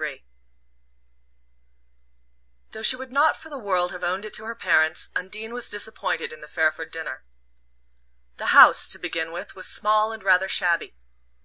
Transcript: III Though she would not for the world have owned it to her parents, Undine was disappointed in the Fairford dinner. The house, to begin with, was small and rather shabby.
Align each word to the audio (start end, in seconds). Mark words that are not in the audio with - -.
III 0.00 0.24
Though 2.70 2.82
she 2.84 2.94
would 2.94 3.10
not 3.10 3.36
for 3.36 3.50
the 3.50 3.58
world 3.58 3.90
have 3.90 4.04
owned 4.04 4.24
it 4.24 4.32
to 4.34 4.44
her 4.44 4.54
parents, 4.54 5.10
Undine 5.16 5.52
was 5.52 5.68
disappointed 5.68 6.32
in 6.32 6.40
the 6.40 6.46
Fairford 6.46 6.92
dinner. 6.92 7.24
The 8.36 8.54
house, 8.54 8.86
to 8.86 8.98
begin 9.00 9.32
with, 9.32 9.56
was 9.56 9.66
small 9.66 10.12
and 10.12 10.22
rather 10.22 10.48
shabby. 10.48 10.94